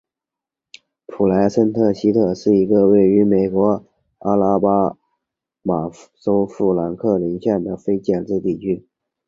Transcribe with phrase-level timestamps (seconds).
[1.05, 3.85] 普莱森特西特是一个位于美国
[4.17, 4.97] 阿拉巴
[5.61, 8.87] 马州富兰克林县的非建制地区。